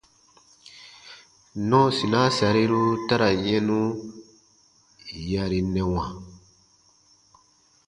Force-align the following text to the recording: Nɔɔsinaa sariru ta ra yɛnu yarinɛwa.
Nɔɔsinaa 1.69 2.29
sariru 2.37 2.81
ta 3.07 3.15
ra 3.21 3.29
yɛnu 3.45 3.79
yarinɛwa. 5.31 6.03